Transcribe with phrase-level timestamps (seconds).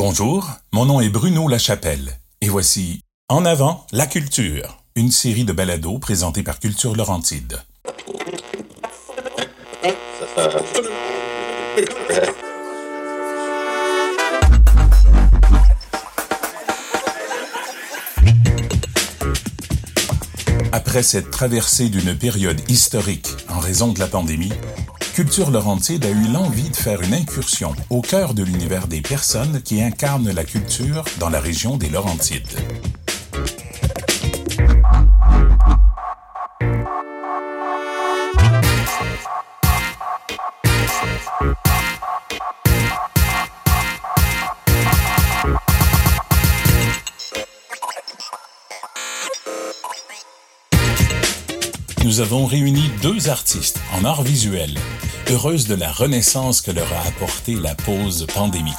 [0.00, 5.52] Bonjour, mon nom est Bruno Lachapelle et voici En avant la culture, une série de
[5.52, 7.58] balados présentés par Culture Laurentide.
[20.70, 24.52] Après cette traversée d'une période historique en raison de la pandémie,
[25.18, 29.60] Culture Laurentide a eu l'envie de faire une incursion au cœur de l'univers des personnes
[29.62, 32.56] qui incarnent la culture dans la région des Laurentides.
[52.18, 54.74] Nous avons réuni deux artistes en art visuel,
[55.30, 58.74] heureuses de la renaissance que leur a apporté la pause pandémique.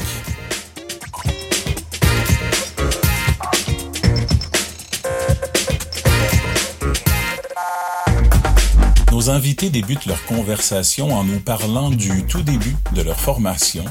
[9.09, 13.85] Nos invités débutent leur conversation en nous parlant du tout début de leur formation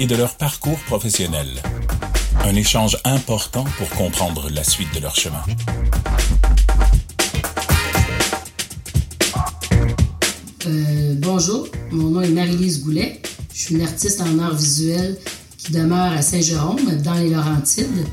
[0.00, 1.46] et de leur parcours professionnel.
[2.42, 5.44] Un échange important pour comprendre la suite de leur chemin.
[10.70, 13.20] Euh, bonjour, mon nom est Marie-Lise Goulet.
[13.52, 15.18] Je suis une artiste en art visuel
[15.58, 18.06] qui demeure à Saint-Jérôme, dans les Laurentides.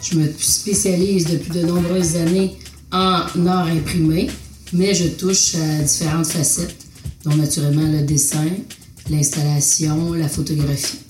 [0.00, 2.56] Je me spécialise depuis de nombreuses années
[2.92, 4.30] en art imprimé,
[4.72, 6.76] mais je touche à différentes facettes,
[7.24, 8.46] dont naturellement le dessin,
[9.10, 11.00] l'installation, la photographie.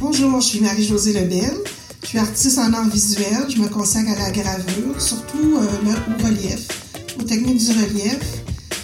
[0.00, 1.54] Bonjour, je suis Marie-Josée Lebel.
[2.02, 3.46] Je suis artiste en art visuel.
[3.48, 6.81] Je me consacre à la gravure, surtout euh, le relief,
[7.18, 8.18] aux techniques du relief.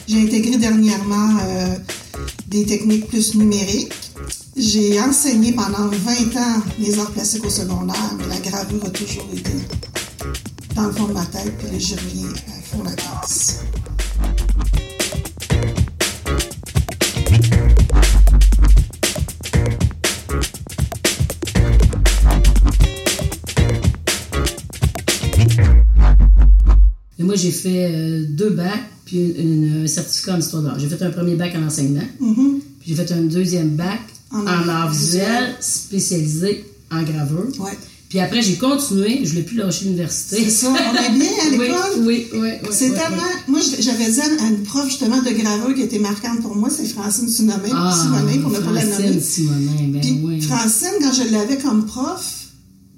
[0.06, 1.76] J'ai intégré dernièrement euh,
[2.48, 3.92] des techniques plus numériques.
[4.56, 9.28] J'ai enseigné pendant 20 ans les arts plastiques au secondaire, mais la gravure a toujours
[9.32, 9.52] été
[10.74, 13.64] dans le fond de ma tête, puis là, je reviens à fond la classe.
[27.38, 30.78] J'ai fait euh, deux bacs, puis une- un certificat en histoire de l'art.
[30.78, 32.60] J'ai fait un premier bac en enseignement, Mhm.
[32.80, 34.00] puis j'ai fait un deuxième bac
[34.30, 37.46] En en, art visuel, spécialisé en gravure.
[37.60, 37.78] Ouais.
[38.10, 40.42] Puis après, j'ai continué, je ne l'ai plus lâché l'université.
[40.44, 41.66] C'est ça, on est bien à l'école.
[42.06, 42.48] Oui, oui, oui.
[42.62, 43.22] oui, C'est oui, tellement.
[43.22, 43.42] oui.
[43.48, 46.86] Moi, j'avais dit à une prof justement de graveur qui était marquante pour moi, c'est
[46.86, 49.20] Francine Simonet, Ah, Simonet, pour ne pas la Francine nommer.
[49.20, 50.40] Simonet, ben Puis oui.
[50.40, 52.24] Francine, quand je l'avais comme prof,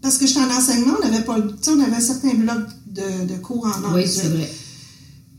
[0.02, 2.34] parce que j'étais en enseignement, on avait pas, le- tu sais, on avait un certain
[2.34, 2.58] bloc
[2.90, 4.50] de, de cours en art Oui, c'est vrai.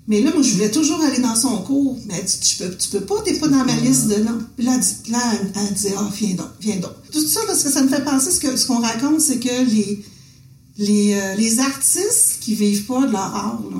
[0.07, 1.97] Mais là, moi, je voulais toujours aller dans son cours.
[2.07, 4.39] Mais elle dit, tu peux, tu peux pas, t'es pas dans ma liste de noms.
[4.57, 6.91] Puis là, elle, dit, là, elle, elle dit, ah, viens donc, viens donc.
[7.11, 9.69] Tout ça parce que ça me fait penser, ce que ce qu'on raconte, c'est que
[9.69, 10.03] les,
[10.77, 13.77] les, euh, les artistes qui vivent pas de leur art, là,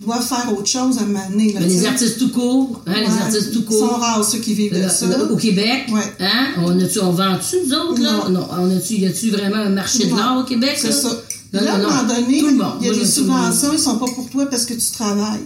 [0.00, 1.52] doivent faire autre chose à un moment donné.
[1.52, 3.78] là, Mais les artistes tout court, hein, les artistes tout Ils court.
[3.90, 5.06] sont rares, ceux qui vivent de Là, ça.
[5.30, 6.02] au Québec, Ouais.
[6.20, 6.48] hein?
[6.58, 8.24] On, a-tu, on vend-tu, nous autres, là?
[8.28, 8.40] Non.
[8.40, 8.48] Non.
[8.58, 11.10] On a-tu, y a-tu vraiment un marché de l'art au Québec, C'est ça.
[11.60, 12.42] Là, à un moment donné,
[12.80, 15.44] il y a des subventions, ils sont pas pour toi parce que tu travailles.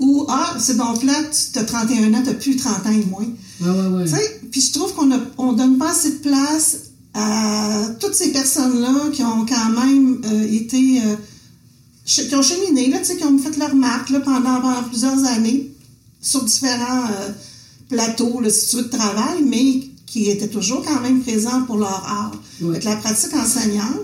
[0.00, 1.14] Ou, ah, c'est donc là,
[1.52, 3.26] tu as 31 ans, tu n'as plus 30 ans et moins.
[3.60, 4.04] Ouais, ouais, ouais.
[4.04, 6.78] Tu sais, puis je trouve qu'on ne on donne pas assez de place
[7.14, 11.14] à toutes ces personnes-là qui ont quand même euh, été, euh,
[12.04, 15.24] qui ont cheminé, là, tu sais, qui ont fait leur marque là, pendant, pendant plusieurs
[15.24, 15.70] années
[16.20, 17.30] sur différents euh,
[17.88, 21.76] plateaux, là, si tu veux, de travail, mais qui étaient toujours quand même présents pour
[21.76, 22.32] leur art.
[22.60, 22.74] Ouais.
[22.74, 24.00] Fait que la pratique enseignante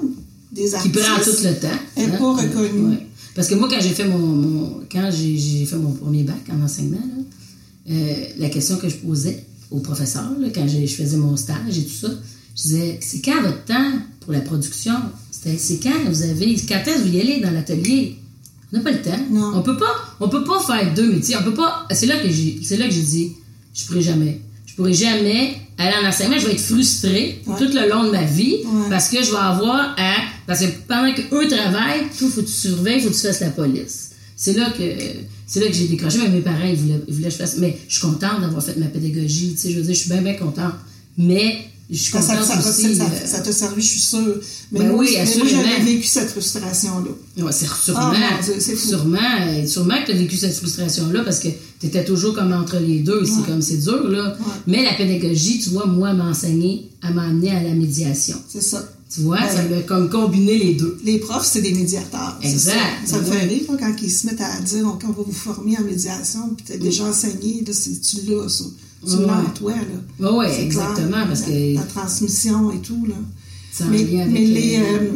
[0.53, 1.69] des Qui artistes prend tout le temps.
[1.97, 2.09] est hein?
[2.19, 2.89] pas reconnue.
[2.91, 3.07] Ouais.
[3.35, 6.37] Parce que moi, quand j'ai fait mon, mon- quand j'ai, j'ai fait mon premier bac
[6.53, 10.95] en enseignement, là, euh, la question que je posais au professeur, là, quand j'ai- je
[10.95, 12.09] faisais mon stage et tout ça,
[12.57, 14.95] je disais, c'est quand votre temps pour la production?
[15.31, 18.17] C'était, c'est quand vous avez, quand est-ce que vous y allez dans l'atelier?
[18.73, 19.19] On n'a pas le temps.
[19.31, 19.53] Non.
[19.57, 21.37] On peut pas, on peut pas faire deux métiers.
[21.41, 23.33] On peut pas, c'est là que j'ai, c'est là que j'ai dit,
[23.75, 24.41] je pourrais jamais.
[24.67, 26.39] Je pourrais jamais aller en enseignement.
[26.39, 27.55] Je vais être frustrée Ouais.
[27.59, 28.89] tout le long de ma vie Ouais.
[28.91, 30.15] parce que je vais avoir à,
[30.51, 33.51] parce que pendant qu'eux travaillent, toi, faut que tu surveilles, faut que tu fasses la
[33.51, 34.11] police.
[34.35, 34.83] C'est là que,
[35.47, 36.19] c'est là que j'ai décroché.
[36.19, 38.61] Mais mes parents, ils voulaient, ils voulaient que je fasse, mais je suis contente d'avoir
[38.61, 40.75] fait ma pédagogie, tu sais, je veux dire, je suis bien, bien contente.
[41.17, 41.59] Mais,
[41.89, 42.97] je suis ça, contente ça, aussi.
[42.97, 44.41] ça, euh, ça t'a servi, je suis sûre.
[44.73, 47.45] Mais Ben moi, oui, mais moi, j'avais vécu cette frustration-là.
[47.45, 48.89] Ouais, c'est sûrement, Ah, Dieu, c'est fou.
[48.89, 51.49] sûrement, euh, sûrement que tu as vécu cette frustration-là parce que
[51.79, 53.25] tu étais toujours comme entre les deux.
[53.25, 54.31] C'est comme c'est dur, là.
[54.37, 54.45] Ouais.
[54.67, 58.37] Mais la pédagogie, tu vois, moi, m'a enseigné à m'amener à la médiation.
[58.49, 58.85] C'est ça.
[59.13, 60.99] Tu vois, ça m'a comme combiné les deux.
[61.05, 62.39] Les profs, c'est des médiateurs.
[62.43, 62.75] Exact.
[63.05, 65.33] Ça, ça me fait rire, quand ils se mettent à dire on, on va vous
[65.33, 68.65] former en médiation, puis t'as déjà enseigné, là, tu l'as, ça.
[69.05, 69.27] Tu Ouais.
[69.27, 70.31] l'as en toi, là.
[70.31, 71.27] Oui, ouais, exactement, clair.
[71.29, 73.15] parce La- que La transmission et tout, là.
[73.85, 74.77] en Mais, lien avec mais les...
[74.77, 75.11] euh,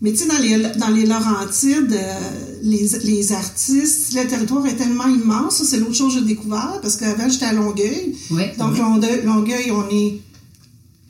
[0.00, 2.18] mais tu sais, dans les, dans les Laurentides, euh,
[2.62, 5.56] les, les artistes, le territoire est tellement immense.
[5.56, 8.14] Ça, c'est l'autre chose que j'ai découvert, parce qu'avant, j'étais à Longueuil.
[8.30, 10.20] ouais, Donc, Longueuil, on est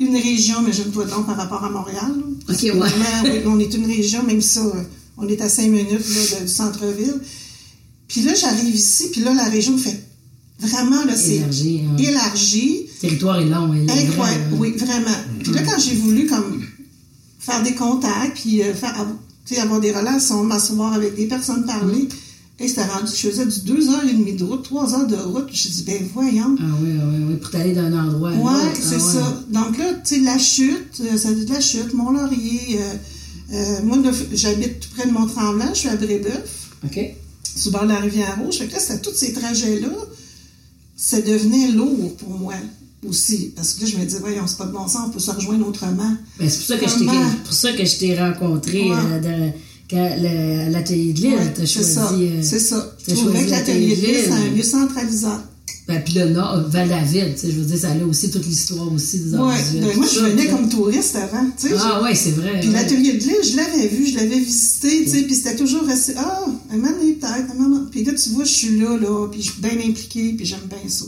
[0.01, 2.13] une région, mais je ne toi donc par rapport à Montréal.
[2.49, 2.73] Ok, ouais.
[2.73, 4.63] Vraiment, on est une région, même ça,
[5.19, 5.91] on est à cinq minutes
[6.33, 7.21] là, du centre-ville.
[8.09, 10.03] Puis là, j'arrive ici, puis là, la région fait
[10.59, 11.97] vraiment, là, c'est Élargi, hein.
[11.99, 12.87] élargi.
[13.03, 14.57] Le territoire est long, est Incroyable, hein.
[14.59, 15.17] oui, vraiment.
[15.43, 16.63] Puis là, quand j'ai voulu comme
[17.39, 18.95] faire des contacts, puis euh, faire,
[19.63, 22.09] avoir des relations, m'asseoir avec des personnes, parler,
[22.63, 25.17] et c'était rendu, je faisais du deux heures et demie de route, trois heures de
[25.17, 25.49] route.
[25.51, 26.55] J'ai dit, ben voyons.
[26.61, 28.45] Ah oui, oui, oui, pour t'aller d'un endroit à l'autre.
[28.45, 29.01] Ouais, ah c'est ouais.
[29.01, 29.43] ça.
[29.49, 32.79] Donc là, tu sais, la chute, euh, ça dit de la chute, Mont-Laurier.
[32.81, 32.95] euh,
[33.55, 33.97] euh, moi,
[34.35, 37.01] j'habite tout près de Mont-Tremblant, je suis à Brébeuf, OK.
[37.57, 38.59] sur le bord de la rivière Rouge.
[38.59, 39.89] Fait que là, c'était tous ces trajets-là,
[40.97, 42.55] ça devenait lourd pour moi
[43.09, 43.53] aussi.
[43.57, 45.31] Parce que là, je me disais, voyons, c'est pas de bon sens, on peut se
[45.31, 46.15] rejoindre autrement.
[46.39, 47.07] Ben, c'est pour ça que je t'ai
[47.45, 48.97] pour ça que je t'ai rencontré Ouais.
[48.97, 49.53] euh, dans-
[49.93, 51.35] l'atelier de l'île.
[51.35, 51.95] Ouais, t'as c'est choisi.
[51.95, 52.11] ça.
[52.13, 52.97] euh, c'est ça.
[53.07, 55.39] t'as Je trouvais choisi que l'atelier de l'île, c'est un lieu centralisant.
[55.89, 58.93] Ben, puis le nord, Val-David, tu sais, je veux dire, ça a aussi toute l'histoire
[58.93, 61.75] aussi des arts Ouais, visuels, ben, moi, je ça, venais comme touriste avant, tu sais.
[61.81, 62.61] Ah ouais, c'est vrai.
[62.61, 62.75] Puis ouais.
[62.75, 66.13] l'atelier de l'île, je l'avais vu, je l'avais visité, tu sais, puis c'était toujours resté,
[66.17, 67.87] ah, un moment donné, peut-être, un moment.
[67.91, 70.61] Puis là, tu vois, je suis là, là, puis je suis bien impliquée, puis j'aime
[70.69, 71.07] bien ça.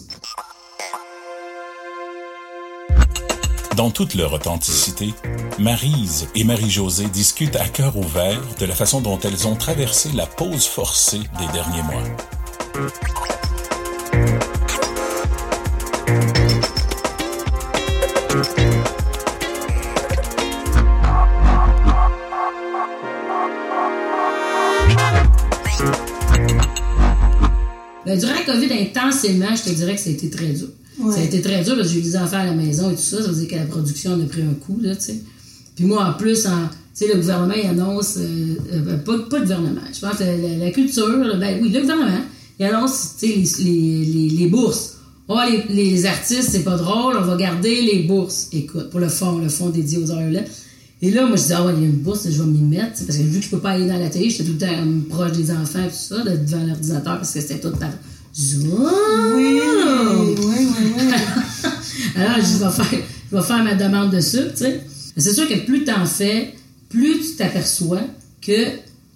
[3.76, 5.14] Dans toute leur authenticité,
[5.58, 10.26] Marise et Marie-Josée discutent à cœur ouvert de la façon dont elles ont traversé la
[10.26, 12.02] pause forcée des derniers mois.
[28.04, 30.68] Ben, durant la COVID, intensément, je te dirais que ça a été très dur.
[31.02, 31.14] Ouais.
[31.14, 32.94] Ça a été très dur parce que j'ai eu des enfants à la maison et
[32.94, 33.22] tout ça.
[33.22, 35.16] Ça veut dire que la production a pris un coup, là, tu sais.
[35.74, 36.68] Puis moi, en plus, en,
[37.00, 38.16] le gouvernement, il annonce...
[38.18, 39.80] euh, euh, pas, pas le gouvernement.
[39.92, 41.08] Je pense que la, la culture,
[41.40, 42.20] ben oui, le gouvernement,
[42.60, 44.94] il annonce, tu sais, les, les, les, les bourses.
[45.28, 48.48] Oh, les, les artistes, c'est pas drôle, on va garder les bourses.
[48.52, 50.40] Écoute, pour le fond, le fond dédié aux heures là.
[51.00, 52.60] Et là, moi, je dis, ah ouais, il y a une bourse, je vais m'y
[52.60, 54.58] mettre, parce que vu que je peux pas aller dans la télé, j'étais tout le
[54.58, 57.70] temps euh, proche des enfants et tout ça, de- devant l'ordinateur, parce que c'était tout
[57.76, 57.90] par
[58.34, 58.70] Zoom.
[59.34, 61.02] Oui, oui, oui, oui.
[62.16, 63.00] Alors, je vais faire,
[63.30, 64.80] je vais faire ma demande de sucre, tu sais.
[65.16, 66.54] C'est sûr que plus t'en fais,
[66.88, 68.00] plus tu t'aperçois
[68.40, 68.66] que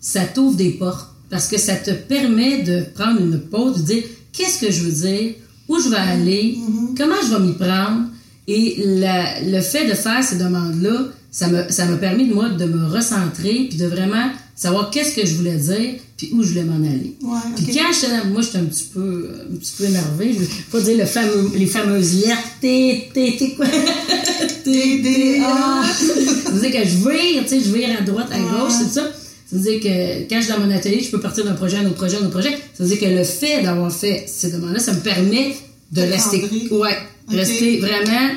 [0.00, 1.10] ça t'ouvre des portes.
[1.30, 4.02] Parce que ça te permet de prendre une pause, de dire
[4.32, 5.34] qu'est-ce que je veux dire,
[5.68, 6.56] où je vais aller,
[6.96, 8.08] comment je vais m'y prendre?
[8.46, 12.64] Et la- le fait de faire ces demandes-là, ça me, ça m'a permis, moi, de
[12.66, 16.64] me recentrer, puis de vraiment savoir qu'est-ce que je voulais dire, puis où je voulais
[16.64, 17.14] m'en aller.
[17.22, 20.32] Ouais, Puis quand j'étais dans- moi, j'étais un petit peu, un petit peu énervée.
[20.32, 23.66] Je vais pas dire le fameux, les fameuses lettres T, T, T, quoi?
[24.64, 25.82] T, D, A.
[25.84, 28.94] Ça veut dire que je vire, tu sais, je vire à droite, à gauche, c'est
[28.98, 29.10] ça.
[29.48, 31.76] Ça veut dire que quand je suis dans mon atelier, je peux partir d'un projet
[31.76, 32.50] à un autre projet, à un autre projet.
[32.76, 35.54] Ça veut dire que le fait d'avoir fait ces demandes-là, ça me permet
[35.92, 36.42] de rester,
[36.72, 36.96] ouais,
[37.28, 38.30] rester vraiment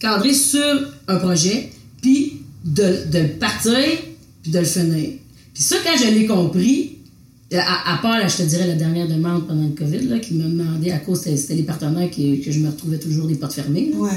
[0.00, 1.70] cadré sur un projet,
[2.02, 3.76] puis de, de partir,
[4.42, 5.10] puis de le finir.
[5.56, 6.98] Puis ça, quand je l'ai compris,
[7.54, 10.34] à, à part, là, je te dirais, la dernière demande pendant le COVID, là, qui
[10.34, 13.54] m'a demandé, à cause, c'était les partenaires qui, que je me retrouvais toujours des portes
[13.54, 13.88] fermées.
[13.94, 13.98] là.
[13.98, 14.10] Ouais.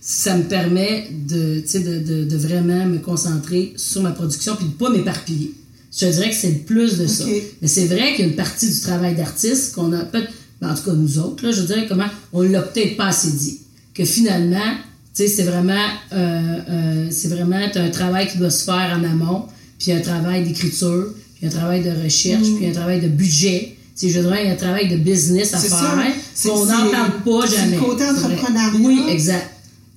[0.00, 4.72] Ça me permet de, de, de, de vraiment me concentrer sur ma production puis de
[4.72, 5.52] pas m'éparpiller.
[5.92, 7.24] Je te dirais que c'est le plus de ça.
[7.62, 10.72] Mais c'est vrai qu'il y a une partie du travail d'artiste qu'on a peut-être, ben,
[10.72, 13.58] en tout cas nous autres, là, je dirais comment, on l'a peut-être pas assez dit.
[13.94, 14.74] Que finalement,
[15.12, 19.44] c'est vraiment, euh, euh, c'est vraiment un travail qui doit se faire en amont,
[19.80, 21.06] puis un travail d'écriture,
[21.36, 23.74] puis un travail de recherche, puis un travail de budget.
[23.98, 25.60] Tu sais, je dirais, il y a un travail de business à Mm.
[25.62, 25.96] C'est faire, ça.
[26.34, 27.76] C'est- qu'on c'est- n'en parle pas c'est le jamais.
[27.78, 28.34] côté C'est vrai.
[28.34, 28.80] entrepreneuriat.
[28.86, 29.50] Oui, exact.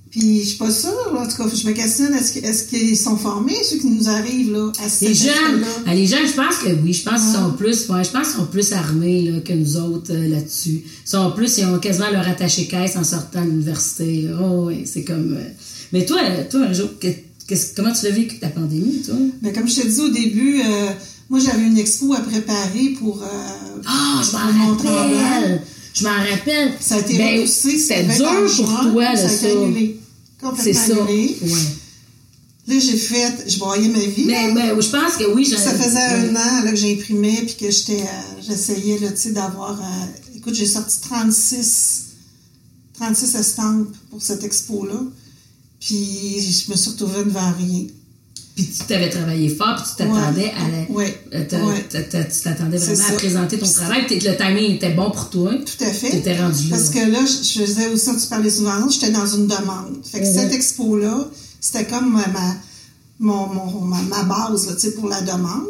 [0.10, 2.96] Puis je suis pas sûre, en tout cas, je me questionne, est-ce que- est-ce qu'ils
[2.96, 6.34] sont formés, ceux qui nous arrivent, là, à cette Les jeunes, ah, les jeunes, je
[6.34, 9.24] pense que oui, je pense qu'ils sont plus, ouais, je pense qu'ils sont plus armés
[9.24, 10.84] là, que nous autres euh, là-dessus.
[10.86, 14.22] Ils sont plus, ils ont quasiment leur attaché caisse en sortant de l'université.
[14.22, 14.38] là.
[14.40, 15.34] Oh oui, c'est comme.
[15.36, 15.50] euh,
[15.94, 16.90] Mais toi, toi, un jour,
[17.76, 19.16] comment tu l'as vécu ta pandémie, toi?
[19.42, 20.92] Mais comme je te dis au début, euh,
[21.30, 23.22] moi j'avais une expo à préparer pour.
[23.22, 23.28] euh,
[23.86, 25.62] Ah, je m'en rappelle.
[25.94, 26.74] Je m'en rappelle.
[26.80, 29.48] Ça a été Ben, repoussé, C'était dur pour juin, toi, là, ça a ça.
[29.48, 30.00] été annulé.
[30.40, 31.04] C'est Complètement ça.
[31.04, 31.38] annulé.
[31.44, 31.50] Ouais.
[32.66, 34.24] Là, j'ai fait, je broyais ma vie.
[34.26, 34.74] Mais, là.
[34.76, 35.46] mais je pense que oui.
[35.46, 36.30] Ça faisait ouais.
[36.30, 39.80] un an là, que j'imprimais puis que j'étais, euh, j'essayais là, tu sais, d'avoir.
[40.36, 42.04] écoute, j'ai sorti 36,
[42.94, 45.02] 36 estampes pour cette expo-là.
[45.86, 47.84] Puis je me suis retrouvée devant rien.
[48.56, 50.96] Puis tu t'avais travaillé fort, puis tu t'attendais à la...
[50.96, 51.20] Ouais.
[51.34, 51.86] euh, Ouais.
[51.90, 54.06] Tu t'attendais vraiment à présenter ton travail.
[54.10, 55.52] Le timing était bon pour toi.
[55.56, 56.12] Tout à fait.
[56.12, 56.78] T'étais rendu là.
[56.78, 59.98] Parce que là, je faisais aussi, tu parlais souvent, j'étais dans une demande.
[60.06, 61.28] Fait que cette expo-là,
[61.60, 62.24] c'était comme ma,
[63.20, 65.66] mon, mon- ma, ma base là, tu pour la demande.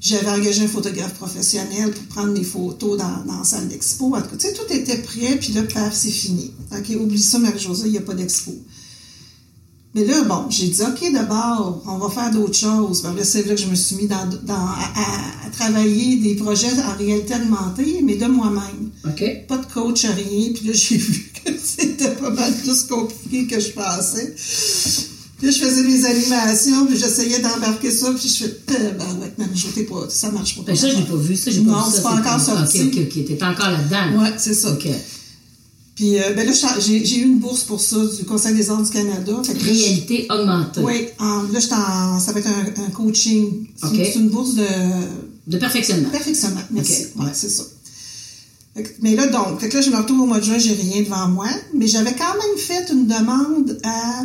[0.00, 4.14] J'avais engagé un photographe professionnel pour prendre mes photos dans, dans la salle d'expo.
[4.16, 6.52] En tout cas, tu sais, tout était prêt, puis là, paf, c'est fini.
[6.72, 8.54] OK, oublie ça, Marie-Josée, il n'y a pas d'expo.
[9.94, 13.02] Mais là, bon, j'ai dit, OK, d'abord, on va faire d'autres choses.
[13.02, 16.16] Ben là, c'est là que je me suis mis dans, dans- à, à- à travailler
[16.16, 19.46] des projets en réalité augmentée, mais de moi-même OK?
[19.48, 20.52] pas de coach, rien.
[20.54, 24.32] Puis là, j'ai vu que c'était pas mal plus compliqué que je pensais.
[25.38, 29.32] Puis je faisais des animations, puis j'essayais d'embarquer ça, puis je fais, euh, ben ouais,
[29.38, 30.62] mais je pas, ça marche pas.
[30.66, 31.34] Ben, ça, je l'ai pas vu.
[31.34, 31.96] Ça, j'ai pas Non, vu ça.
[31.96, 32.82] c'est pas encore sorti.
[32.82, 33.24] OK, OK, OK.
[33.26, 34.22] T'es encore là-dedans.
[34.22, 34.70] Ouais, c'est ça.
[34.70, 34.86] OK.
[36.00, 38.90] Puis euh, ben là, j'ai eu une bourse pour ça du Conseil des arts du
[38.90, 39.34] Canada.
[39.44, 40.80] Fait que là, je- Réalité augmentée.
[40.80, 43.66] Oui, en- là, j'étais en, ça va être un, un coaching.
[43.76, 44.64] C'est une- c'est une bourse de
[45.46, 46.08] De perfectionnement.
[46.08, 47.02] Perfectionnement, merci.
[47.16, 47.64] Ouais, c'est ça.
[49.02, 51.02] Mais là, donc, fait que là, je me retrouve au mois de juin, j'ai rien
[51.02, 54.22] devant moi, mais j'avais quand même fait une demande à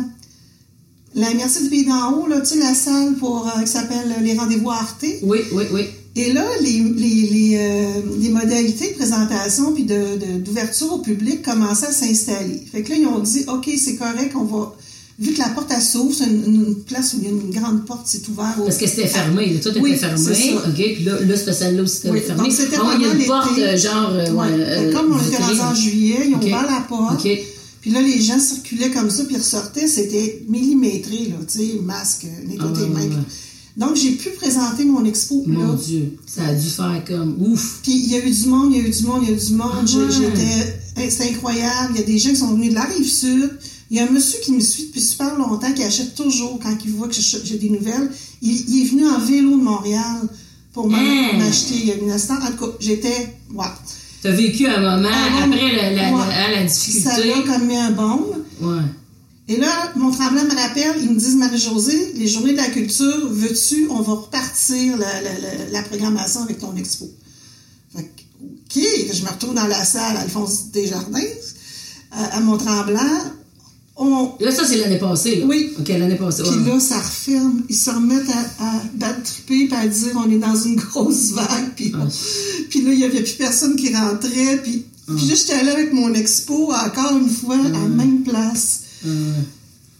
[1.14, 4.14] la Merci du Pays d'en haut, là, tu sais, la salle pour, euh, qui s'appelle
[4.22, 5.04] Les Rendez-vous à Arte.
[5.22, 5.82] Oui, oui, oui.
[6.18, 10.98] Et là, les, les, les, euh, les modalités de présentation puis de, de- d'ouverture au
[10.98, 12.62] public commençaient à s'installer.
[12.72, 14.74] Fait que là, ils ont dit, OK, c'est correct, on va...
[15.18, 17.86] Vu que la porte, s'ouvre, c'est une, une place où il y a une grande
[17.86, 18.54] porte, c'est ouvert.
[18.60, 19.46] au- Parce que c'était fermé.
[19.54, 19.60] Là.
[19.62, 20.54] Tout était Oui, fermé.
[20.56, 20.74] OK.
[20.74, 22.42] Puis là, là cette salle-là aussi était Oui, fermée.
[22.44, 24.10] donc c'était Ah, il y a une porte, euh, genre.
[24.12, 24.46] euh, Ouais.
[24.50, 27.22] euh, Comme on était rendu en juillet, ils ont ouvert la porte.
[27.80, 32.26] Puis là, les gens circulaient comme ça, puis ressortaient, c'était millimétré, là, tu sais, masque,
[32.46, 33.00] nettoie Ah, ouais, mains.
[33.00, 33.22] ouais.
[33.76, 35.74] Donc, j'ai pu présenter mon expo, Mon là.
[35.74, 36.16] Dieu.
[36.26, 37.80] Ça a dû faire comme ouf.
[37.82, 39.32] Puis il y a eu du monde, il y a eu du monde, il y
[39.32, 39.70] a eu du monde.
[39.86, 40.10] Ah.
[40.10, 41.92] J'étais, c'était incroyable.
[41.94, 43.50] Il y a des gens qui sont venus de la rive sud.
[43.90, 46.74] Il y a un monsieur qui me suit depuis super longtemps, qui achète toujours quand
[46.84, 48.10] il voit que j'ai des nouvelles.
[48.42, 50.22] Il, il est venu en vélo de Montréal
[50.72, 51.38] pour Hein?
[51.38, 51.74] m'acheter.
[51.74, 52.34] Il y a un instant.
[52.42, 53.64] En tout cas, j'étais, ouais.
[54.22, 55.08] T'as vécu un moment moment-
[55.44, 56.24] après la, la, Ouais.
[56.30, 56.74] la, la Ça
[57.14, 57.28] difficulté?
[57.28, 58.42] l'a comme mis un bombe.
[58.62, 58.82] Ouais.
[59.48, 63.28] Et là, mon tremblant me rappelle, ils me disent, Marie-Josée, les journées de la culture,
[63.30, 67.08] veux-tu, on va repartir la, la, la, la programmation avec ton expo.
[67.94, 68.84] Fait que, OK,
[69.14, 71.20] je me retrouve dans la salle Alphonse Desjardins,
[72.10, 73.20] à, à Mont-Tremblant.
[73.98, 75.36] On, Là, ça, c'est l'année passée.
[75.36, 75.46] Là.
[75.46, 75.72] Oui.
[75.78, 76.42] OK, l'année passée.
[76.42, 76.68] puis ouais.
[76.68, 77.62] là, ça referme.
[77.68, 81.30] Ils se remettent à, à battre triper puis à dire on est dans une grosse
[81.30, 81.70] vague.
[81.76, 82.06] Puis, Ah.
[82.68, 84.60] puis là, il n'y avait plus personne qui rentrait.
[84.62, 85.12] Puis, Ah.
[85.16, 88.80] puis là, j'étais là avec mon expo, encore une fois, à la même place.
[89.06, 89.32] Euh,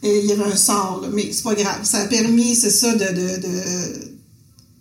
[0.02, 1.80] Et il y avait un sort, là, mais c'est pas grave.
[1.84, 2.98] Ça a permis, c'est ça, de.
[2.98, 3.04] de,
[3.46, 4.12] de...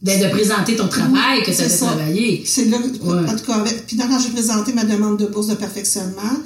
[0.01, 1.85] de, de présenter ton travail que tu ça.
[1.87, 2.43] travaillé.
[2.45, 3.29] C'est là, Ouais.
[3.29, 6.37] en tout cas, puis quand j'ai présenté ma demande de bourse de perfectionnement,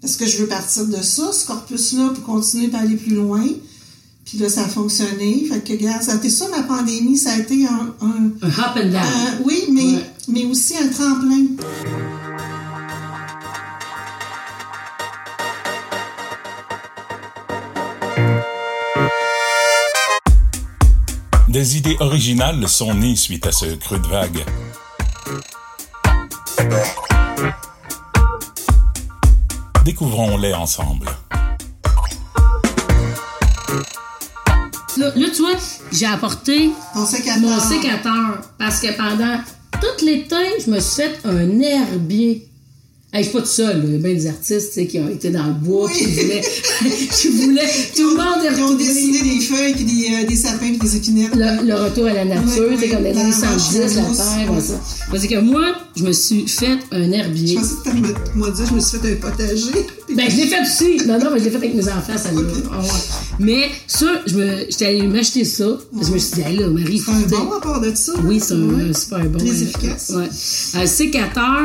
[0.00, 3.44] parce que je veux partir de ça, ce corpus-là, pour continuer à aller plus loin.
[4.24, 5.46] Puis là, ça a fonctionné.
[5.48, 7.94] Fait que, regarde, ça a été ça, ma pandémie, ça a été un.
[8.00, 8.96] un- Un hop and down.
[8.96, 10.10] un- oui, mais, Ouais.
[10.28, 11.46] mais aussi un tremplin.
[21.68, 24.42] Des idées originales sont nées suite à ce creux de vague.
[29.84, 31.10] Découvrons-les ensemble.
[34.96, 35.50] Là, là, tu vois,
[35.92, 37.42] j'ai apporté Ton sécateur.
[37.42, 39.38] mon sécateur parce que pendant
[39.72, 42.47] tout l'été, je me suis fait un herbier.
[43.10, 45.30] Hey, je suis pas tout seul, il y a bien des artistes qui ont été
[45.30, 45.96] dans le bois, Oui.
[45.96, 46.42] qui voulaient,
[47.10, 50.36] qui voulaient, tout le monde est Ils ont dessiné des feuilles, puis des, euh, des
[50.36, 51.34] sapins, puis des épinettes.
[51.34, 53.78] Le, le retour à la nature, Oui, tu sais, oui, comme les années vache, 70,
[53.78, 54.60] la terre, oui.
[54.60, 54.80] ça.
[55.10, 57.54] Parce que moi, je me suis fait un Je herbier.
[57.54, 57.90] pensais que
[58.30, 59.72] tu m'as dit, je me suis fait un potager.
[60.16, 61.06] Ben, je l'ai fait aussi.
[61.06, 62.30] Non, non, mais je l'ai fait avec mes enfants, ça
[63.38, 65.66] Mais ça, je me, j'étais allée m'acheter ça.
[66.00, 68.12] Je me suis dit, hey, là, Marie, C'est un bon à part de ça.
[68.24, 68.94] Oui, c'est un Ouais.
[68.94, 69.38] super bon.
[69.38, 70.12] Très euh, efficace.
[70.16, 70.80] Ouais.
[70.80, 71.60] Un sécateur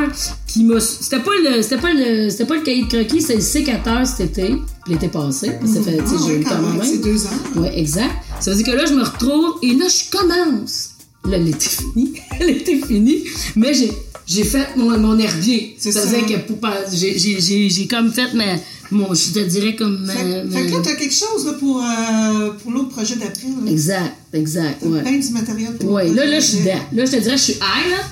[0.46, 0.78] qui m'a.
[0.78, 4.06] C'était pas le, c'était pas le, c'était pas le cahier de croquis, c'est le sécateur
[4.06, 4.54] cet été,
[4.86, 5.52] l'été passé.
[5.66, 7.30] Ça fait, tu sais, Ah, j'ai eu quand même, c'est deux ans.
[7.60, 8.10] Ouais, exact.
[8.40, 10.90] Ça veut dire que là, je me retrouve et là, je commence.
[11.28, 12.12] Là, l'été fini.
[12.40, 13.24] l'été fini.
[13.56, 13.90] Mais j'ai,
[14.26, 15.74] j'ai fait mon, mon herbier.
[15.78, 16.00] C'est ça.
[16.04, 16.18] veut ça.
[16.20, 18.44] dire que pour, pas- j'ai, j'ai, j'ai, j'ai comme fait ma,
[18.90, 21.82] mon, je te dirais comme Fait, ma- fait que là, t'as quelque chose là, pour,
[21.82, 23.46] euh, pour l'autre projet d'après.
[23.70, 25.00] Exact, exact, T'as ouais.
[25.00, 26.72] plein du matériel pour le là, là, je suis dedans.
[26.92, 28.04] Là, je te dirais, je suis high, là.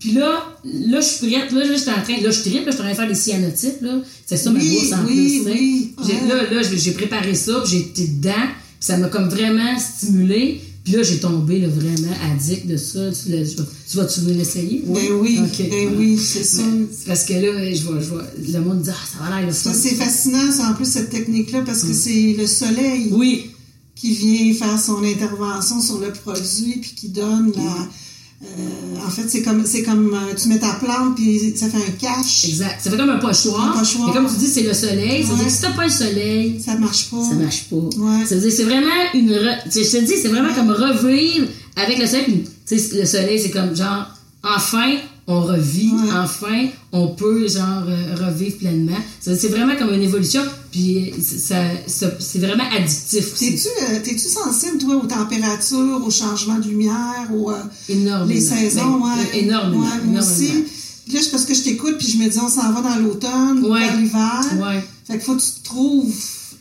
[0.00, 1.52] Puis là, là, je suis prête.
[1.52, 2.20] Là, j'étais en train.
[2.22, 4.00] Là, je tripe, là, je suis en train de faire des cyanotypes, là.
[4.26, 6.28] C'est ça, ma Oui, bourse en oui, plus, oui, ouais.
[6.28, 8.32] Là, là, j'ai préparé ça, j'ai été dedans.
[8.78, 10.62] Puis ça m'a comme vraiment stimulé.
[10.82, 13.10] Puis là, j'ai tombé, là, vraiment addict de ça.
[13.12, 14.82] Tu, l'as- tu vas- tu vas-tu veux l'essayer?
[14.86, 15.68] Ben oui, Ok.
[15.68, 16.62] ben oui, c'est ça.
[17.06, 19.52] Parce que là, je vois, je vois, le monde dit, ah, ça va l'air le
[19.52, 23.50] C'est fascinant, ça, en plus, cette technique-là, parce que c'est le soleil Oui,
[23.94, 27.88] qui vient faire son intervention sur le produit, puis qui donne la...
[28.42, 31.76] euh, en fait, c'est comme, c'est comme euh, tu mets ta plante, puis ça fait
[31.76, 32.46] un cache.
[32.48, 32.80] Exact.
[32.82, 33.76] Ça fait comme un pochoir.
[33.76, 34.08] Un pochoir.
[34.10, 35.22] Et comme tu dis, c'est le soleil.
[35.24, 35.38] Ça veut Ouais.
[35.40, 37.22] dire que si t'as pas le soleil, Ça marche pas.
[37.22, 37.76] ça marche pas.
[37.76, 38.24] Ouais.
[38.26, 39.30] Ça veut dire que c'est vraiment une.
[39.32, 42.44] re- Je te dis, c'est vraiment comme revivre avec le soleil.
[42.66, 44.06] Tu sais, le soleil, c'est comme genre,
[44.42, 44.94] enfin,
[45.30, 45.90] on revit.
[45.92, 46.10] Ouais.
[46.16, 48.96] Enfin, on peut, genre, euh, revivre pleinement.
[49.20, 50.42] C'est vraiment comme une évolution.
[50.72, 53.34] Puis, ça, ça- c'est vraiment addictif.
[53.34, 57.54] T'es-tu, euh, t'es-tu sensible, toi, aux températures, aux changements de lumière, aux, euh,
[57.88, 58.26] Énormément.
[58.26, 59.38] les saisons, Ben, ouais.
[59.40, 59.82] Énormément.
[59.82, 60.18] Ouais, moi énormément.
[60.20, 60.64] aussi.
[61.06, 62.96] Puis là, c'est parce que je t'écoute, puis je me dis, on s'en va dans
[62.96, 63.80] l'automne, Ouais.
[63.80, 64.40] vers l'hiver.
[64.60, 64.84] Ouais.
[65.06, 66.12] Fait qu'il faut que tu trouves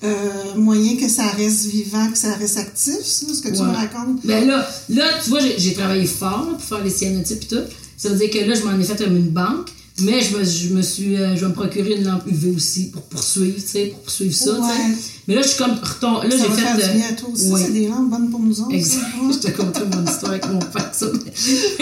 [0.02, 3.68] euh, moyen que ça reste vivant, que ça reste actif, ça, ce que tu me
[3.76, 4.26] racontes.
[4.26, 7.48] Ben là, là, tu vois, j'ai, j'ai travaillé fort là, pour faire les cyanotypes et
[7.48, 7.62] tout.
[8.00, 9.68] Ça veut dire que là, je m'en ai fait comme une banque.
[10.02, 12.90] Mais je me, je me suis, euh, je vais me procurer une lampe UV aussi
[12.90, 14.62] pour poursuivre, tu sais, pour poursuivre ça, tu sais.
[14.62, 14.96] Ouais.
[15.28, 16.62] Mais là, je suis comme Là, j'ai fait.
[16.62, 17.48] faire du euh, bien à toi aussi.
[17.50, 17.62] ouais.
[17.66, 18.72] C'est des lampes bonnes pour nous autres.
[18.74, 19.02] Exact.
[19.02, 19.22] ça.
[19.26, 19.34] Ouais.
[19.34, 21.08] Je te conterai mon histoire avec mon père, ça.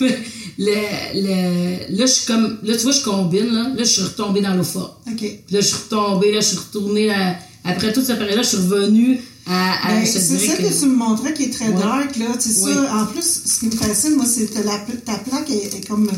[0.00, 0.18] Mais
[0.58, 0.74] le,
[1.14, 2.58] le, là, je suis comme.
[2.62, 3.62] Là, tu vois, je combine, là.
[3.70, 4.98] Là, je suis retombée dans l'eau forte.
[5.10, 5.16] OK.
[5.18, 7.10] Puis là, je suis retombée, là, je suis retournée.
[7.10, 9.88] à- après toute cette période-là, je suis revenue à.
[9.88, 10.80] à Ben, c'est ça que...
[10.80, 11.74] tu me montrais qui est très Ouais.
[11.80, 12.26] dark, là.
[12.38, 12.72] C'est Oui.
[12.74, 12.96] ça.
[13.02, 16.08] En plus, ce qui me fascine, moi, c'est que la, ta plaque est, est comme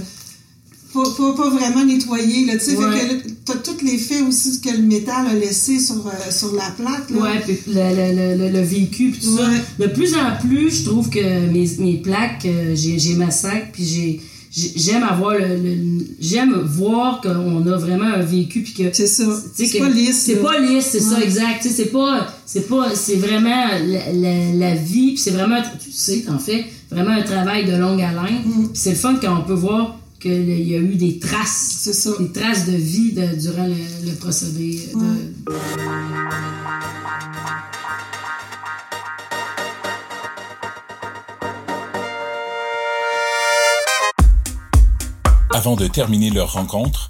[0.94, 2.54] pas, pas, pas vraiment nettoyée, là.
[2.58, 3.22] Tu sais, Ouais.
[3.46, 7.18] t'as tout l'effet aussi que le métal a laissé sur, euh, sur la plaque, là.
[7.22, 9.48] Ouais, puis le, le, le, le vécu, puis tout ça.
[9.78, 13.70] De plus en plus, je trouve que mes, mes plaques, euh, j'ai, j'ai ma sac,
[13.72, 14.20] puis j'ai-
[14.54, 19.24] j'aime avoir le, le- j'aime voir qu'on a vraiment un vécu, puis que C'est ça.
[19.54, 20.22] C'est pas lisse.
[20.22, 21.66] C'est pas lisse, c'est ça, exact.
[21.68, 26.24] C'est pas, c'est pas, c'est vraiment la, la, la vie, puis c'est vraiment, tu sais,
[26.28, 28.42] en fait, vraiment un travail de longue haleine.
[28.44, 28.68] Mm.
[28.74, 32.10] C'est le fun quand on peut voir qu'il y a eu des traces, C'est ça.
[32.20, 33.74] des traces de vie de- durant le,
[34.08, 34.80] le procédé.
[34.94, 35.52] de-
[45.54, 47.08] Avant de terminer leur rencontre,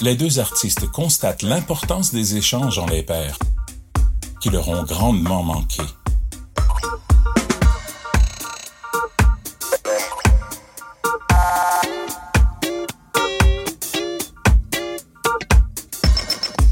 [0.00, 3.38] les deux artistes constatent l'importance des échanges en les pairs,
[4.40, 5.82] qui leur ont grandement manqué.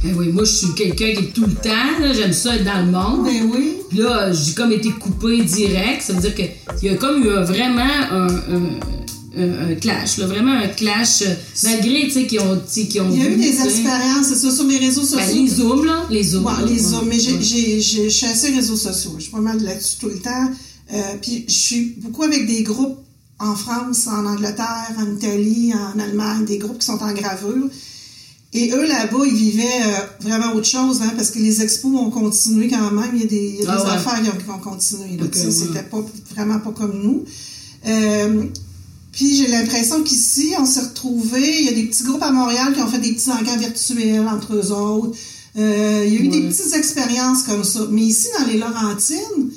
[0.03, 2.79] Ben oui, moi, je suis quelqu'un qui est tout le temps, j'aime ça être dans
[2.87, 3.25] le monde.
[3.27, 3.77] Ben oui.
[3.91, 6.01] Puis là, j'ai comme été coupé direct.
[6.01, 6.51] Ça veut dire qu'il
[6.83, 8.81] y a comme eu vraiment un, un-
[9.37, 13.27] un- un clash, là, vraiment un clash, euh, malgré, qu'ils ont, qu'ils ont Il y
[13.27, 15.19] a eu des expériences, c'est ça, sur les réseaux sociaux.
[15.19, 16.45] Ben, les zooms, là, les zooms.
[16.45, 17.43] Ouais, là, les hommes, mais j'ai, Ouais.
[17.43, 19.13] j'ai, j'ai- je suis assez réseaux sociaux.
[19.19, 20.51] Je suis pas mal là-dessus tout le temps.
[20.93, 22.99] Euh, puis je suis beaucoup avec des groupes
[23.39, 27.69] en France, en Angleterre, en Italie, en Allemagne, des groupes qui sont en gravure.
[28.53, 32.11] Et eux, là-bas, ils vivaient euh, vraiment autre chose, hein, parce que les expos ont
[32.11, 33.11] continué quand même.
[33.15, 33.91] Il y a des, il y a Ah ouais.
[33.93, 35.17] affaires qui ont, qui ont continué.
[35.17, 35.53] Là, Ok, tu sais, ouais.
[35.53, 37.25] C'était pas, vraiment pas comme nous.
[37.87, 38.45] Euh,
[39.21, 41.61] puis j'ai l'impression qu'ici, on s'est retrouvés.
[41.61, 44.27] Il y a des petits groupes à Montréal qui ont fait des petits encans virtuels
[44.27, 45.15] entre eux autres.
[45.59, 47.81] Euh, il y a eu des petites expériences comme ça.
[47.91, 49.51] Mais ici, dans les Laurentines,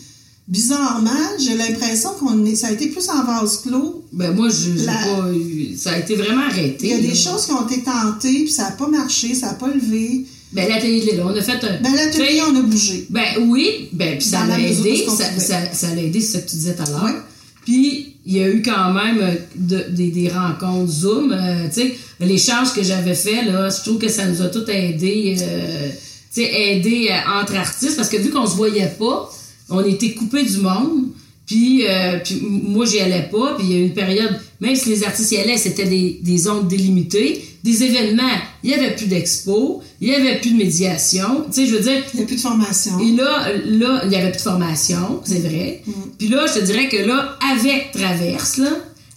[0.50, 4.04] bizarrement, j'ai l'impression qu'on est, ça a été plus en vase clos.
[4.12, 6.88] Ben, moi, je, La- pas eu- ça a été vraiment arrêté.
[6.88, 7.14] Il y a des là.
[7.16, 10.26] choses qui ont été tentées, puis ça n'a pas marché, ça n'a pas levé.
[10.52, 11.82] Ben, l'atelier Léla, on a fait un.
[11.82, 13.08] Ben, l'atelier, on a bougé.
[13.10, 15.40] Ben oui, ben puis ça la aidé, ce ça, pouvait.
[15.46, 17.24] ça, ça l'a aidé, c'est ça que tu disais tout à l'heure.
[17.66, 21.98] Puis il y a eu quand même euh, de- des, rencontres Zoom, euh, tu sais,
[22.20, 25.90] l'échange que j'avais fait là, je trouve que ça nous a tout aidé, euh,
[26.34, 29.30] tu sais, aidé euh, entre artistes parce que vu qu'on se voyait pas,
[29.70, 31.06] on était coupés du monde.
[31.46, 33.56] Puis, euh, puis moi, j'y allais pas.
[33.58, 36.20] Puis il y a eu une période, même si les artistes y allaient, c'était des,
[36.22, 37.44] des zones délimitées.
[37.64, 38.24] Des événements,
[38.64, 41.46] il y avait plus d'expo, il y avait plus de médiation.
[41.54, 43.00] Tu sais, je veux dire, Il n'y a plus de formation.
[43.00, 45.82] et là, là, il n'y avait plus de formation, c'est vrai.
[46.18, 48.70] Puis là, je te dirais que là, avec Traverse, là,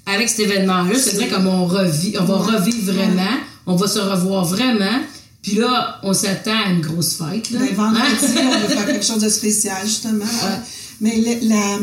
[0.07, 2.57] avec cet événement-là, je te dirais comme on revit, on va Ouais.
[2.57, 3.37] revivre vraiment,
[3.67, 5.01] on va se revoir vraiment.
[5.43, 7.51] Puis là, on s'attend à une grosse fête.
[7.51, 7.59] Là.
[7.61, 8.43] Ben, vendredi, Hein?
[8.47, 10.25] on va faire quelque chose de spécial, justement.
[11.01, 11.79] Mais le- la-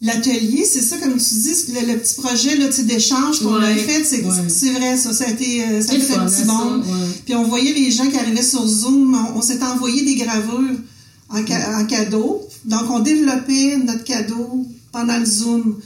[0.00, 3.74] l'atelier, c'est ça, comme tu dis, le, le petit projet là, d'échange qu'on Ouais, a
[3.74, 4.48] fait, c'est ouais.
[4.48, 5.12] c'est vrai, ça.
[5.12, 6.42] Ça a été, euh, ça a fait un petit
[6.78, 7.08] ouais.
[7.24, 9.14] Puis on voyait les gens qui arrivaient sur Zoom.
[9.34, 10.76] On, on s'était envoyé des gravures
[11.30, 12.42] en, ca- en cadeau.
[12.64, 15.76] Donc, on développait notre cadeau pendant le Zoom.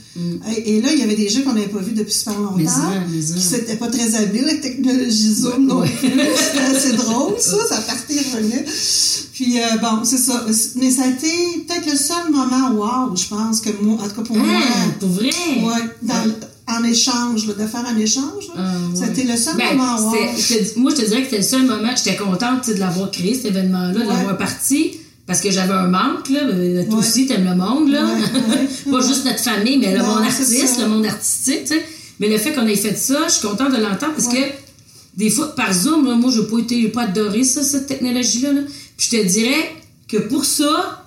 [0.55, 2.55] Et, et là, il y avait des gens qu'on n'avait pas vus depuis super longtemps.
[2.57, 2.61] Mm.
[2.61, 3.33] Mais ça, mais ça.
[3.33, 5.91] Puis c'était pas très habile, la technologie Zoom non plus.
[6.09, 7.57] C'était assez drôle, ça.
[7.67, 8.65] Ça partait et revenait.
[9.33, 10.45] Puis, euh, bon, c'est ça.
[10.75, 11.27] Mais ça a été
[11.67, 12.71] peut-être le seul moment
[13.09, 15.29] wow, je pense, que moi, en tout cas pour moi, Hein, pour vrai?
[15.29, 16.31] ouais, dans,
[16.75, 18.47] en échange, là, de faire un échange.
[18.49, 18.53] là.
[18.57, 19.05] Ah, ouais.
[19.07, 20.11] C'était le seul Ben, moment wow.
[20.77, 23.45] moi, je te dirais que c'était le seul moment, j'étais contente de l'avoir créé, cet
[23.45, 24.91] événement-là, de l'avoir parti.
[25.25, 26.41] Parce que j'avais un manque, là.
[26.43, 26.99] Euh, toi Ouais.
[26.99, 28.05] aussi, t'aimes le monde, là.
[28.05, 28.91] Ouais, ouais.
[28.91, 31.85] pas juste notre famille, mais le monde c'est artiste, le monde artistique, tu sais.
[32.19, 34.39] Mais le fait qu'on ait fait ça, je suis contente de l'entendre parce que
[35.17, 37.87] des fois, par Zoom, là, moi, je n'ai pas été, j'ai pas adoré ça, cette
[37.87, 38.51] technologie-là.
[38.53, 38.61] là.
[38.97, 39.71] Puis je te dirais
[40.07, 41.05] que pour ça,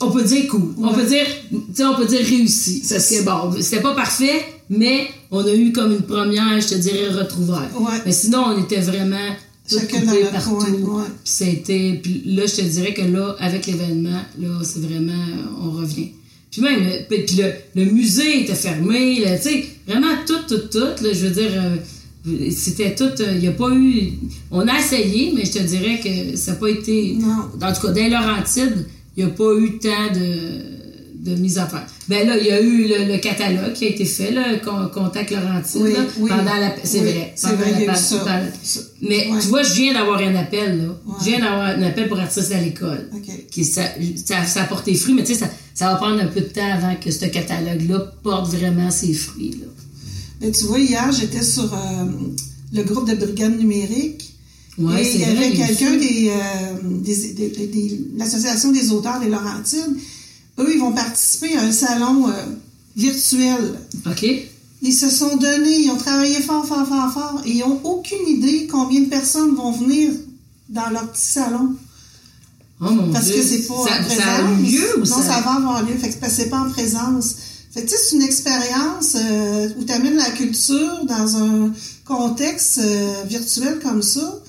[0.00, 0.74] on peut dire cool.
[0.82, 2.82] On peut dire, tu sais, on peut dire réussi.
[2.84, 3.22] C'est ça.
[3.22, 7.68] bon, c'était pas parfait, mais on a eu comme une première, je te dirais, retrouvaille.
[7.78, 7.98] Ouais.
[8.06, 9.28] Mais sinon, on était vraiment
[9.70, 11.04] Chacun dans notre coin, ouais.
[12.02, 15.12] Puis là, je te dirais que là, avec l'événement, là, c'est vraiment,
[15.62, 16.08] on revient.
[16.50, 17.52] Puis même, le- puis le,
[17.84, 21.76] le musée était fermé, tu sais, vraiment tout, tout, tout, là, je veux dire, euh,
[22.50, 24.12] c'était tout, euh, il n'y a pas eu,
[24.50, 27.42] on a essayé, mais je te dirais que ça n'a pas été, Non.
[27.60, 30.77] en tout cas, dans les Laurentides, il n'y a pas eu tant de,
[31.18, 31.82] de mise en place.
[32.08, 34.88] Ben là, il y a eu le, le catalogue qui a été fait, là, Con-
[34.94, 36.28] Contact Laurentide, Oui, là, oui.
[36.30, 38.24] pendant la, c'est Oui, vrai, c'est vrai, la ça.
[39.02, 39.38] mais Ouais.
[39.40, 40.84] tu vois, je viens d'avoir un appel, là.
[41.06, 41.14] Ouais.
[41.20, 43.08] Je viens d'avoir un appel pour artistes à l'école.
[43.12, 43.32] OK.
[43.50, 43.82] Qui, ça,
[44.24, 46.46] ça, ça a porté fruit, mais tu sais, ça, ça va prendre un peu de
[46.46, 49.56] temps avant que ce catalogue-là porte vraiment ses fruits.
[49.60, 49.66] Là.
[50.40, 52.04] Mais tu vois, hier, j'étais sur euh,
[52.72, 54.34] le groupe de brigade numérique.
[54.78, 58.70] Ouais, et c'est il y vrai, avait quelqu'un des, euh, des, des- des- des- l'Association
[58.70, 59.96] des auteurs des Laurentides.
[60.58, 62.32] Eux, ils vont participer à un salon euh,
[62.96, 63.78] virtuel.
[64.06, 64.26] OK?
[64.80, 68.26] Ils se sont donnés, ils ont travaillé fort, fort, fort, fort, et ils n'ont aucune
[68.28, 70.12] idée combien de personnes vont venir
[70.68, 71.74] dans leur petit salon.
[72.80, 73.36] Oh mon Parce Dieu.
[73.36, 74.16] que c'est pas en ça, présence.
[74.18, 75.22] ça a eu lieu ou non, ça...
[75.22, 75.94] ça va avoir lieu.
[75.96, 77.34] Fait que c'est pas en présence.
[77.72, 81.72] Fait que tu sais, c'est une expérience euh, où tu amènes la culture dans un
[82.04, 84.40] contexte euh, virtuel comme ça.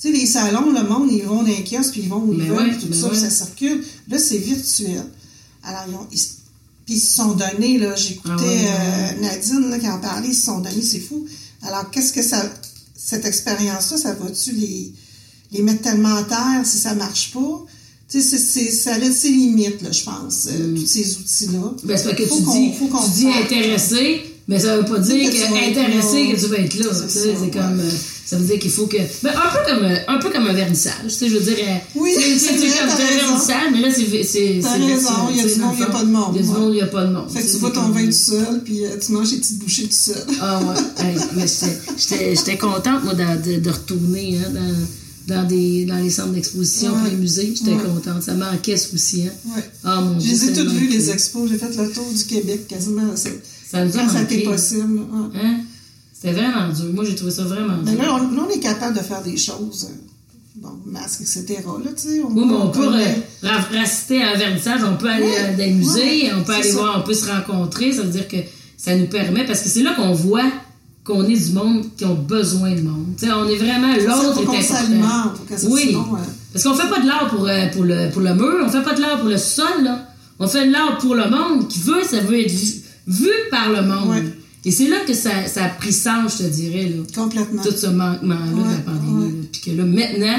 [0.00, 2.32] Tu sais, les salons, le monde, ils vont dans les kiosques, puis ils vont où
[2.32, 3.14] ils veulent, ouais, tout ça, ouais.
[3.18, 3.84] ça circule.
[4.08, 5.04] Là, c'est virtuel.
[5.64, 6.06] Alors, ils ont...
[6.12, 6.20] ils
[6.86, 9.98] puis ils se sont donnés, là, j'écoutais Ah ouais, ouais, euh, Nadine là, qui en
[10.00, 11.24] parlait, ils se sont donnés, c'est fou.
[11.62, 12.44] Alors, qu'est-ce que ça...
[12.94, 14.92] Cette expérience-là, ça va-tu les,
[15.52, 17.64] les mettre tellement à terre si ça marche pas?
[18.10, 20.74] Tu sais, c'est- c'est- ça laisse ses limites, là, je pense, euh, Mm.
[20.80, 21.72] tous ces outils-là.
[21.84, 24.76] Ben, c'est parce que Faut tu qu'on- dis, faut qu'on tu dis intéressé, mais ça
[24.76, 26.86] veut pas dire que que intéressé que tu vas être là.
[26.92, 27.50] C'est tu sais, ça, C'est ouais.
[27.50, 27.90] comme, euh,
[28.26, 30.52] ça veut dire qu'il faut que, ben, un peu comme, euh, un peu comme un
[30.54, 30.94] vernissage.
[31.04, 34.60] Tu sais, je veux dire, euh, Oui, c'est comme un vernissage, mais là, c'est, c'est,
[34.62, 36.36] T'as raison, il y a du dans monde, il y a pas de monde, Il
[36.36, 37.30] y a du monde, il y a pas de monde.
[37.30, 39.84] Fait que tu bois ton vin tout seul, puis euh, tu manges tes petites bouchées
[39.84, 40.24] tout seul.
[40.40, 41.44] Ah ouais, mais
[42.34, 44.50] j'étais- contente, moi, de, retourner hein,
[45.26, 47.54] dans, dans, des, dans les centres d'exposition, puis les musées.
[47.56, 48.22] J'étais contente.
[48.22, 49.22] Ça manquait, ce aussi.
[49.26, 49.32] Hein.
[49.54, 49.62] Ouais.
[49.84, 50.32] Ah mon Je Dieu.
[50.32, 51.50] les ai ça toutes vues, les expos.
[51.50, 53.14] J'ai fait le tour du Québec quasiment.
[53.16, 53.28] Ça,
[53.70, 55.00] Ça ça possible.
[55.34, 55.60] Hein?
[56.14, 56.86] C'était vraiment dur.
[56.94, 58.02] Moi, j'ai trouvé ça vraiment Mais dur.
[58.02, 59.88] là, on, on est capable de faire des choses.
[59.90, 59.94] euh,
[60.56, 61.46] Bon, masque, etc.
[61.66, 62.22] Là, tu sais.
[62.22, 62.88] Oui, mais on peut
[63.76, 66.62] rassister à un vernissage, on peut aller Ouais, dans les musées, ouais, on peut aller
[66.70, 66.78] ça.
[66.78, 67.92] voir, on peut se rencontrer.
[67.92, 68.36] Ça veut dire que
[68.78, 70.44] ça nous permet, parce que c'est là qu'on voit
[71.02, 73.06] qu'on est du monde qui ont besoin de monde.
[73.22, 74.42] On est vraiment l'autre est important.
[75.34, 75.86] pour que ça, Oui.
[75.88, 76.18] sinon, euh,
[76.52, 78.82] Parce qu'on fait pas de l'art pour, euh, pour, le, pour le mur, on fait
[78.82, 80.08] pas de l'art pour le sol, là.
[80.38, 81.68] On fait de l'art pour le monde.
[81.68, 82.74] Qui veut, ça veut être vu,
[83.08, 84.08] vu par le monde.
[84.10, 84.33] Ouais.
[84.66, 87.02] Et c'est là que ça, ça a pris sens, je te dirais, là.
[87.14, 87.62] complètement.
[87.62, 89.24] Tout ce manquement-là de la pandémie.
[89.24, 89.48] ouais.
[89.52, 90.38] Puis que là, maintenant,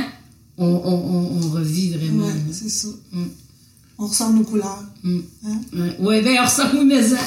[0.57, 2.25] on, on, on, on revit vraiment.
[2.25, 2.87] Ouais, c'est ça.
[3.11, 3.23] Mm.
[3.97, 4.83] On ressent nos couleurs.
[5.03, 5.19] Mm.
[5.47, 5.59] Hein?
[5.99, 7.17] Ouais, ben on ressent oui, mais ça.